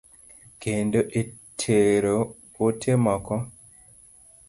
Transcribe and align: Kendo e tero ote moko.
Kendo 0.61 0.99
e 1.19 1.23
tero 1.65 2.15
ote 2.65 2.91
moko. 3.05 3.35